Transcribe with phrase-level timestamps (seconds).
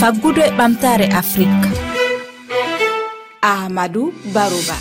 [0.00, 1.68] faggudu e ɓamtare afrique
[3.40, 4.76] ahmadou barouba.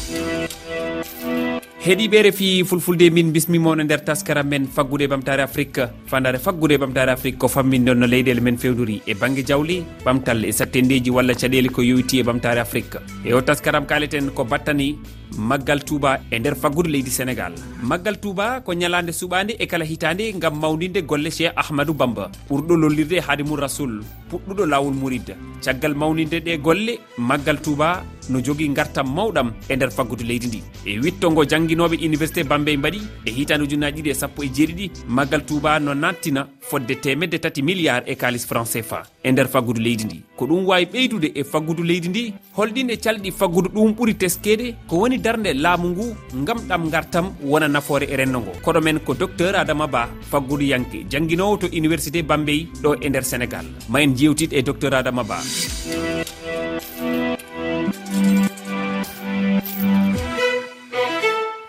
[1.85, 7.37] Heeɗiɓe refi fulfulde min bismimon nder taskara men faggude ɓamtare afrique fandare faggude ɓamtare afrique
[7.37, 11.81] ko famminɗon no leyɗele men fewduri e banggue jawli ɓamtal e sattendeji walla caɗele ko
[11.81, 14.97] yowiti e ɓamtare afrique e o taskaram kaleten ko battani
[15.37, 17.53] maggal touba e nder faggudu leydi sénégal.
[17.83, 22.31] Maggal touba ko ñalande suɓade e kala hitande gam mawninde golle cheikh ahmadou bamba.
[22.49, 28.69] Ɓurɗo lollirde hadimou rasoul puɗɗuɗo lawol mouride caggal mawninde ɗe golle maggal touba no jogui
[28.69, 30.63] gartam mawɗam e nder faggudu leydi ndi.
[30.85, 35.45] E wittongo jangguinoɓe université bambey mbaɗi e hitande ujunnaji ɗiɗi e sappo e jeeɗiɗi maggal
[35.45, 39.14] touba no nattina fodde temedde tati milliard e kalis franc cfa.
[39.25, 40.17] e nder faggudu leydi ndi.
[40.37, 44.75] Ko ɗum wawi ɓeydude e faggudu leydi ndi holɗin e calɗi faggudu ɗum ɓuuri teskede
[44.87, 46.05] ko woni darde laamu ngu
[46.45, 48.51] gam ɗam gartam wona nafoore e renndo ngo.
[48.63, 53.23] Koɗo men ko docteur adama ba faggudu yanke jangguinowo to université bambey ɗo e nder
[53.23, 53.65] sénégal.
[53.89, 55.37] Ma en jewtid e docteur adama ba.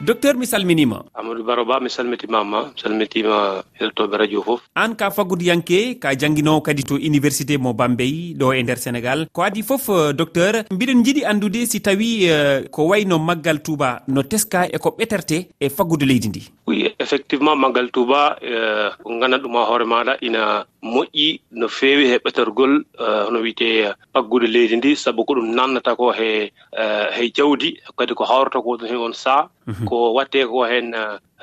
[0.06, 1.02] docteur mi salminima.
[1.18, 3.36] Amadou baro ba mi salmitimama salmitima
[3.80, 8.62] heltoɓe radio foof an ka fagudeyanke ka jangguinowo kadi to université mo bambey ɗo e
[8.62, 9.26] nder sénégal.
[9.34, 14.02] Ko adi foof euh, docteur mbiɗen jiiɗi andude si tawi euh, ko wayno maggal touba
[14.06, 16.42] no teska e ko ɓeterte e faggude leydi ndi.
[16.68, 20.42] Oui effectivement maggal touba eh, ko gandanɗa ɗuma hoore maɗa ina
[20.82, 21.28] moƴƴi
[21.60, 22.72] no feewi he ɓetorgol
[23.04, 23.68] eh, hono wiyete
[24.12, 24.90] paggude leydi ndi.
[24.96, 26.50] Sabu ko ɗum nannata ko he
[26.82, 29.84] eh, he jawdi kadi ko hawrata ko ɗum he on saa mhm.
[29.88, 30.88] ko watte ko heen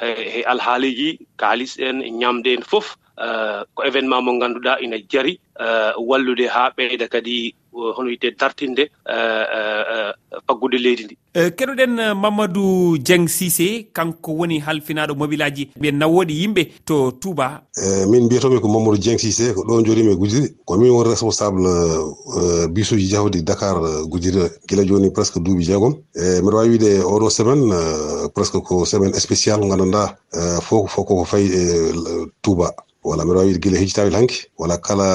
[0.01, 1.09] he alhaaliji
[1.41, 2.97] kaalis en ñamde en fof.
[3.13, 8.33] Eh, ko événement mo ngannduɗa ina jari eh, wallude haa ɓeyda kadi eh, hono wiyete
[8.39, 8.89] dartinde
[10.47, 11.15] faggude leydi ndi.
[11.57, 17.61] Keɗoɗen mamadou dieng sisé kanko woni halfinaɗo mobile aji ɓe nawoɗi yimɓe to touba.
[18.09, 20.47] Min mbiyatomi ko mamadou dieng sisé ko ɗo joorimi e gujiri.
[20.65, 21.69] Komin woni responsable
[22.73, 23.77] bisuji jahodi dakar
[24.09, 24.41] gujiri.
[24.67, 25.93] Gila joni presque duuɓi jeegom.
[26.15, 27.69] E mbiɗa wawi wiide oɗo semaine
[28.33, 30.17] presque ko semaine spécial gandanɗa
[30.65, 31.61] fof fof koko fayi e
[32.41, 32.73] touba.
[33.03, 35.07] walla mbiɗa wawi guila hejjitawel hanki walla kala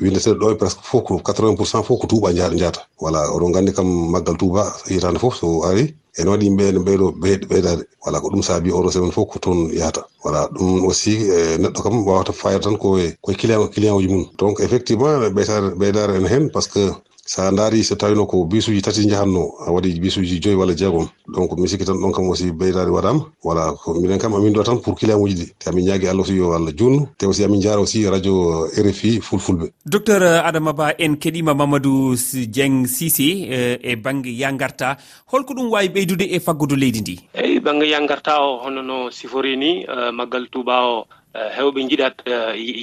[0.00, 3.72] windeteɗo ɗo e presque fof ko 80 pourcent fof ko tuuba jaata voilà oɗon gandi
[3.72, 7.06] kam maggal tuuba hitande fof so ari ene waɗi yimɓe ne ɓeyɗo
[7.50, 10.02] ɓeydade voilà ko ɗum saabi oɗo semaine fof ko toon yahata.
[10.22, 14.24] Voilà ɗum aussi e, neɗɗo kam wawata fayata tan koye koye client client uji mum.
[14.38, 16.84] Donc effectivement ɓeydare ɓeydare ene hen par ce que
[17.24, 21.08] sa daari so tawino ko bisuji tati jahanno a waɗi bisuji joyi walla jeegom.
[21.32, 24.62] Donc mi sikki tan ɗon kam aussi beydade waɗama voilà ko minen kam amin ɗo
[24.62, 25.46] tan pour client uji ɗi.
[25.58, 29.20] Te amin ñaagui allah aussi yo allah junnu te aussi amin jaara aussi radio rfi
[29.22, 29.72] fulfulɓe.
[29.86, 32.14] Docteur adama ba en keɗima mamadou
[32.46, 34.96] dieng sisé eh, e banggue ya garta
[35.32, 37.20] holko ɗum wawi ɓeydude e faggudu leydi ndi?
[37.34, 41.88] Eyyi banggue ya garta o hono no sifori ni eh, maggal touba o eh, hewɓe
[41.88, 42.16] jiɗat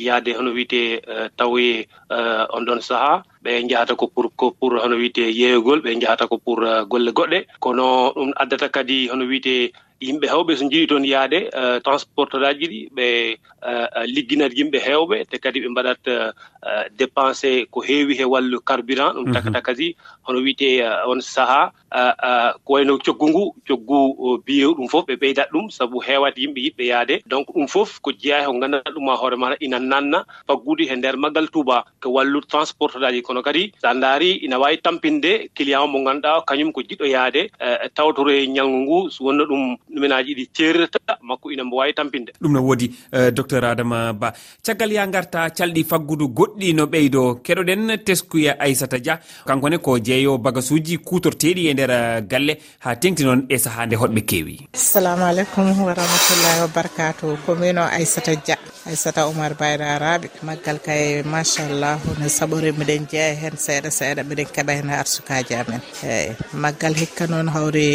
[0.05, 1.01] yaade hono wiyete
[1.37, 1.85] tawoye
[2.53, 6.37] on ɗon saaha ɓe njahata ko pour ko pour hono wiyete yeeyogol ɓe njahata ko
[6.37, 7.39] pour uh, golle goɗɗe.
[7.59, 12.65] Kono ɗum addata kadi hono wiyete yimɓe heewɓe so njiɗi toon yahde uh, transporteur aji
[12.71, 13.05] ɗi ɓe
[13.61, 16.01] uh, uh ligginat yimɓe heewɓe te kadi ɓe mbaɗat
[16.97, 19.13] dépensé ko heewi he wallu carburant.
[19.13, 19.33] Ɗum mhm.
[19.33, 21.71] takata kadi hono wiyetee on sahaa
[22.63, 23.99] ko wayno coggu ngu coggu
[24.45, 28.11] biyew ɗum fof ɓe ɓeydat ɗum sabu heewat yimɓe yiɗɓe yahde donc ɗum fof ko
[28.11, 32.41] jeyaa ko nganndanɗa ɗuma hoore maɗa ina nanna faggude he ndeer maggal touba ko wallu
[32.41, 36.81] transporteur aji kono kadi sa ndaari ina waawi tampinde client o mo ngannduɗaa kañum ko
[36.83, 41.51] jiɗɗo yaade e, e, tawtoro e ñalngu ngu so wonno ɗum ɗumenaaji ɗi ceerirta makko
[41.51, 42.31] ina mbo waawi tampinde.
[42.41, 44.33] Ɗum no woodi e, docteur adama ba.
[44.65, 49.19] Caggal ya ngarta calɗi faggudu goɗɗi no ɓeydo keɗoɗen teskuya aissata dia.
[49.47, 51.91] Kankone ko jeeyo bagasuji kutorteɗi e nder
[52.27, 52.57] galle.
[52.83, 54.55] Ha tengti noon e saaha nde hoɗɓe keewi.
[54.73, 58.57] Assalamu aleykum warahmatullahi wabarakatu wa commune o aissata dia
[58.89, 64.21] aissata oumar bayra araɓe maggal kay machallahu ne saɓori miɗen jee jeeya hen seeɗa seeɗa
[64.25, 65.81] mbiɗen keeɓa hen arsukaji amen.
[66.13, 66.31] Eyyi
[66.63, 67.85] maggal hikka noon hawre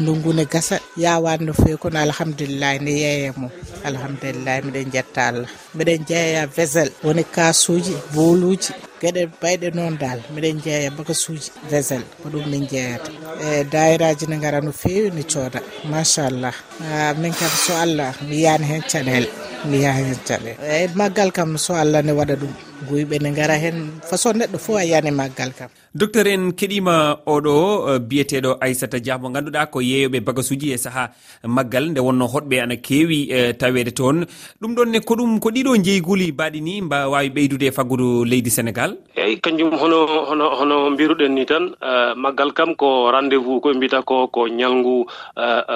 [0.00, 3.50] ndunggune gasa yawani no fewi kono alhamdulillahi nde yeeye mum
[3.88, 5.50] alhamdulillahi mbiɗen jetta allah.
[5.74, 12.26] Mbiɗen jeeya vesel woni kasuji booluji gueɗe bayɗe noon dal miɗen jeeya bakasuji vesel ko
[12.32, 13.10] ɗum min jeeyata.
[13.46, 15.60] E dayiraji ne gara no fewi ne cooda
[15.90, 16.54] machallah.
[16.82, 19.28] Ah, min kam so allah mi yiyani hen caɗele
[19.68, 22.54] mi yiya hen caɗele eyyi maggal kam so allah ne waɗa ɗum.
[22.88, 23.76] guyɓe ne gara hen.
[24.10, 25.68] Façon neɗɗo fo a yiyani maggal kam.
[25.94, 27.52] Docteur en keɗima oɗo
[27.88, 31.10] euh, biyeteɗo aissata dia mo ganduɗa ko yeeyoɓe bagasuji e saaha
[31.46, 34.24] maggal nde wonno hoɗɓe ana keewi euh, tawede toon.
[34.60, 38.50] Ɗum ɗonne ko ɗum ko ɗiɗo jeyguli mbaɗi ni mba wawi ɓeydude e faggudu leydi
[38.50, 38.96] sénégal?
[39.16, 43.74] Eyyi kanjum hono hono hono mbiruɗen ni tan euh, maggal kam ko rendez vous koye
[43.76, 45.06] mbiyata ko ko ñalngu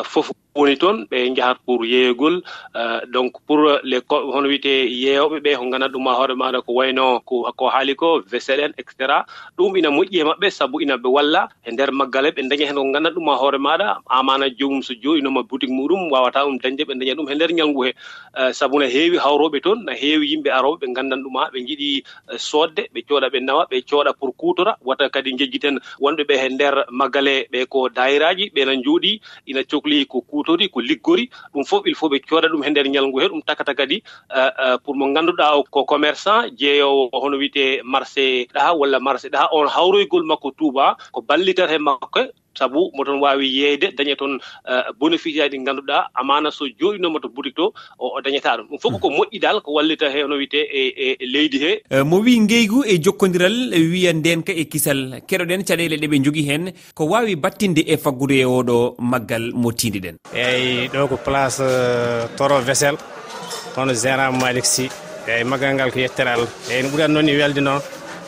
[0.05, 2.43] fof woni toon ɓe njahat pour yeeyogol
[2.75, 4.73] eh, donc pour les hono wiyete
[5.03, 8.87] yeeyoɓe ɓe ko nganndat ɗuma hoore maɗa ko wayno ko haali ko vesel en et
[8.89, 9.25] cetera.
[9.59, 12.77] Ɗum ina moƴƴi e maɓɓe sabu ina ɓe walla e nder maggale ɓe daña hen
[12.77, 13.99] ko nganndat ɗuma hoore maɗa.
[14.09, 17.83] Amana jomum so joɗinoma boutique muɗum wawata ɗum dañde ɓe daña ɗum e nder ñalngu
[17.87, 17.93] he.
[18.39, 22.03] Eh, sabu no heewi hawroɓe toon no heewi yimɓe aroɓe ɓe nganndan ɗum ɓe njiɗi
[22.33, 24.77] eh, soodde ɓe cooɗa ɓe nawa ɓe cooɗa pour kuutora.
[24.85, 30.07] Wata kadi jejjiten wonɓe ɓe e nder maggale ɓe ko dayiraji ɓe jooɗi ina cohli
[30.07, 30.46] ko kuutora.
[30.47, 33.43] hutori ko liggori ɗum fof il faut ɓe cooda ɗum he nder ñalngu he ɗum
[33.43, 39.01] takata kadi eh, eh, pour mo ngannduɗaa ko commerçant jeeyowo hono wiyete marché ɗaha walla
[39.01, 44.17] marché ɗaha on hawroygol makko touba ko ballitat he makko sabu moton wawi yeeyde daña
[44.17, 44.39] toon
[44.71, 48.67] euh, bénéfice aji ɗi ngannduɗa amana so jooɗinoma to boutique to o dañata ɗum.
[48.71, 51.73] Ɗum fof ko moƴƴi dal ko wallita heno wite e, e e leydi he.
[51.93, 53.57] Euh, mo wi ngeygu e jokkodiral
[53.93, 55.21] wiya ndenka e kisal.
[55.29, 60.17] Keɗoɗen caɗele ɗeɓe jogui hen ko wawi battinde e faggude e oɗo maggal mo tindiɗen
[60.35, 62.97] eyyi ɗo ko place euh, toro vessel
[63.77, 64.89] hono gérant malik sy.
[65.27, 66.51] Eyyi maggal ngal ko yettere allah.
[66.71, 67.81] Eyyi no ɓuurata noon e welde noon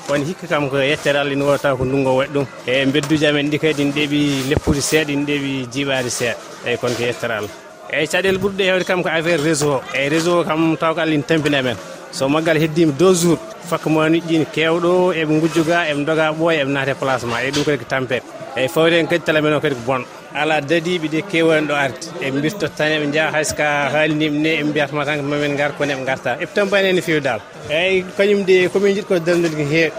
[0.08, 3.50] woni hikka kam ko yettere allah ina wota ko ndungo waɗi ɗum e bedduji amen
[3.52, 4.18] ɗi kadi ne ɗeeɓi
[4.50, 7.50] leppude seeɗa ina ɗeeɓi jiiɓade seeɗa eyyi kono ko yettere allah.
[7.92, 9.74] Eyyi caɗele ɓurɗe hewde kam ko affaire réseau.
[9.76, 11.76] O eyyi réseau o kam taw ko allah ina tampini amen
[12.10, 13.38] so maggal heddima deux jours
[13.68, 17.84] fakka moniƴƴini kewɗo eɓe gujjuga eɓe doga ɓooya eɓe naate placement eyyi ɗum kadi ko
[17.88, 18.22] tampere
[18.56, 20.17] eyyi fawri hen kadi tala men o kadi ko bonɗo.
[20.34, 25.04] ala dadiɓe de kewani ɗo arde eɓe birtottani eɓe jaa hayska haalniɓe ne eɓe mbiyatma
[25.04, 27.40] tan mamin gar kono eɓe garta eɓe tampani ene fewi dal
[27.70, 29.92] eyyi kañum de komin jiɗi ko daldude ko heewi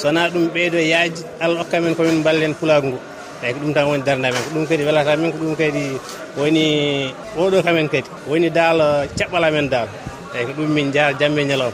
[0.00, 2.98] sowona ɗum ɓeydo yaaji allah hokka men komin ballen pulagu ngu
[3.42, 5.82] eyyi ko ɗum tan woni darde amen ko ɗum kadi welata min ko ɗum kadi
[6.36, 6.64] woni
[7.36, 8.08] oɗo kamen kadi.
[8.28, 9.88] Woni daal uh, caɓɓal amen daal.
[10.34, 11.72] Eyyi ko ɗum min jaa jamme ñalawma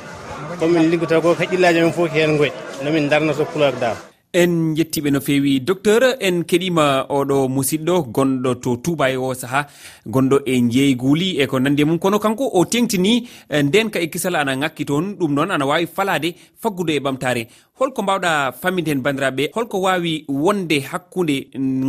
[0.61, 2.53] komin liggoto ko haqillaji amen fof ko hen goyi
[2.85, 3.97] nomin darnoto pulagu daal.
[4.41, 9.61] en jettiɓe no fewi docteur en keɗima oɗo musidɗo gonɗo to tuba e o saaha
[10.13, 11.99] gonɗo e jeeyi guuli e ko nandi e mum.
[11.99, 13.13] Kono kanko o tengtini
[13.49, 17.01] eh, nden ka e kisal ana ŋakki toon ɗum noon ana wawi falade faggudu e
[17.01, 17.43] ɓamtare.
[17.79, 21.37] holko mbawɗa faminde hen bandiraɓe holko wawi wonde hakkude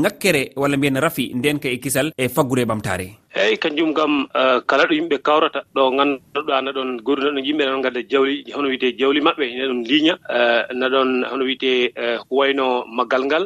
[0.03, 3.07] ŋakkere walla mbiyen rafi ndenka e kisal e faggude e ɓamtare
[3.37, 7.83] eyyi kanjum kam eh, kala ɗo yimɓe kawrata ɗo ngannduɗa naɗon ɗon gorduɗa yimɓe naɗon
[7.85, 10.85] gadda jawli hono wiyete jawli maɓɓe ne ɗon liiña eh, na
[11.31, 13.45] hono wiyete ko eh, wayno maggal ngal.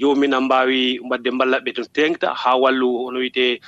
[0.00, 3.60] Jomina mbawi mbaawi mbadde mballaɓe to tengta ha wallu hono wiyete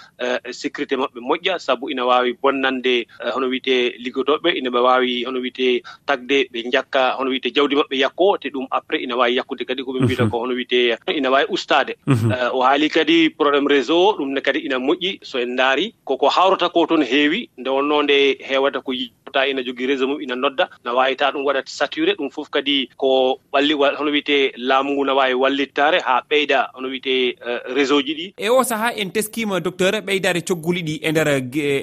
[0.53, 1.59] sécurité maɓɓe moƴƴa.
[1.59, 7.31] Saabu ina wawi bonnande hono wiyete liggotooɓe ina wawi hono wiyete tagde ɓe jakka hono
[7.31, 10.05] wiyete jawdi maɓɓe yakko te ɗum après ina wawi yakkude kadi koɓe mhm.
[10.05, 11.97] mbiyata ko hono wiyete ina wawi ustade.
[12.07, 12.33] Mhm.
[12.33, 16.29] Euh, o haali kadi probléme réseau ɗum ne kadi ina moƴƴi so en daari koko
[16.29, 18.17] hawrata ko toon heewi nde wonno nde
[18.49, 20.69] heewata ko yiwta ina jogii réseau mum ina nodda.
[20.85, 25.15] Na wawita ɗum waɗa saturé ɗum fof kadi ko ɓalli hono wiyete laamu ngu na
[25.15, 28.27] wawi wallittare ha ɓeyda hono wiyete euh, réseau ji ɗi.
[28.39, 31.29] E o saaha en teskima docteur ɓeydare cogguli ɗi e nder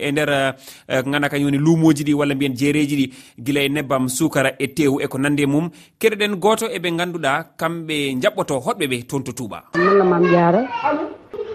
[0.05, 3.05] e nder euh, ganda kañum woni luumoji ɗi walla mbiyen jeereji ɗi.
[3.39, 5.69] Guila e nebbam sukara e tewu e ko nande mum.
[6.11, 10.61] keɗoɗen goto eɓe ganduɗa kamɓe jaɓɓoto hoɗɓe ɓe toon to tuuɓa malla mam diara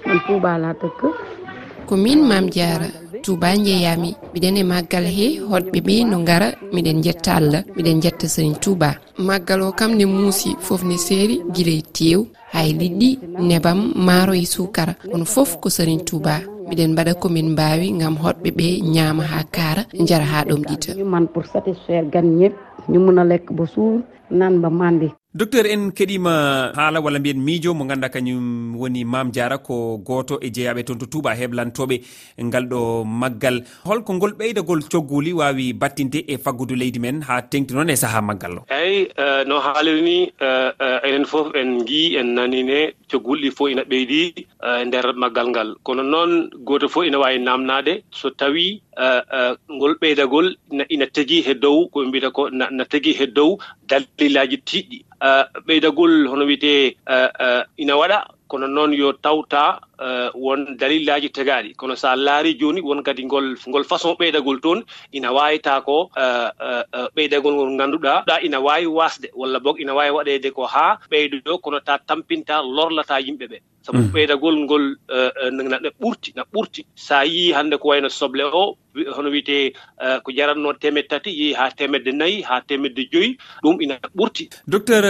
[0.07, 1.09] min tuubala tekka
[1.89, 2.89] ko min mam diara
[3.25, 8.27] touba jeeyami mbiɗen e maggal he hoɗɓe ɓe no gara miɗen jetta allah miɗen jetta
[8.29, 8.91] sérign touba.
[9.19, 12.21] Maggal o kam ne muusi foof ne seeri guila e tew
[12.55, 13.11] hay liɗɗi
[13.49, 16.35] nebam maaro e sukara kono foof ko sérign touba
[16.69, 21.27] miɗen mbaɗa komin mbawi gam hoɗɓe ɓe ñaama ha kaara jara ha ɗom ɗita man
[21.33, 25.91] pour satisfaire gan ñebbe ñu mun a lekk ba suur nan ba mandi docteur en
[25.93, 26.33] keɗima
[26.77, 30.99] haala walla mbiyen miijo mo ganduɗa kañum woni mam diara ko goto e jeeyaɓe toon
[30.99, 31.97] to tuba heblantoɓe
[32.47, 33.57] ngal ɗo maggal.
[33.85, 38.21] Holko ngol ɓeydagol cogguli wawi battinte e faggudu leydi men ha tengti noon e saaha
[38.29, 42.79] maggal o eyyi eh, no haaliri ni eh, eh, enen foof en gui en nanine
[43.11, 44.21] cogulɗi fof ina ɓeydi
[44.69, 45.69] e nder maggal ngal.
[45.87, 49.07] Kono noon gooto fof ina waawi naamnaade so tawi e,
[49.39, 49.41] e,
[49.75, 50.47] ngol ɓeydagol
[50.95, 53.59] ina tegii he dow ko ɓe mbiyata ko na tegii he dow
[53.89, 54.99] dalilaaji tiiɗɗi.
[55.23, 55.29] E,
[55.67, 56.97] ɓeydagol hono wiyetee
[57.79, 58.19] ina waɗa
[58.49, 63.47] kono noon yo tawta eh, won dalillaji tagaɗi kono sa laari joni won kadi ngol
[63.69, 64.81] ngol façon ɓeydagol toon
[65.13, 69.95] ina wawita ko eh, eh, ɓeydagol ngol ngannduɗa ɗa ina wawi wasde walla boog ina
[69.95, 74.11] wawi waɗede ko ha ɓeydo kono ta tampinta lorlata yimɓe ɓe sabu mm.
[74.15, 74.85] ɓeydagol ngol
[75.17, 76.83] eh, eh, na ɓurti na ɓurti.
[76.95, 78.77] So a yii hannde ko wayno soble o
[79.17, 83.37] hono wiyetee eh, ko jaratnoo temedde tati yehi haa temedde nayi haa temedde joyi.
[83.63, 84.49] Ɗum ina ɓurti.
[84.67, 85.05] Docteur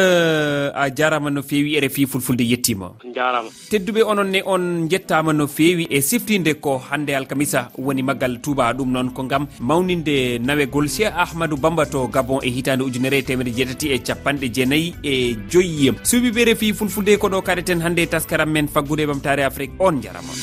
[0.74, 5.86] a jaarama no feewi rfi fulfulde yettima jaarama tedduɓe onon ne on jettama no feewi
[5.90, 11.12] e siftinde ko hannde alkamisa woni maggal touba ɗum noon ko gam mawninde nawegol cheikh
[11.24, 15.14] ahmadou bamba to gabon e hitande ujunere temedde jeetati e capanɗe jeenayyi e
[15.50, 20.36] joyi suuɓiɓe refi fulfulde ko ɗo kaɗeten hannde taskaram men faggude ɓamtare afrique on jaramon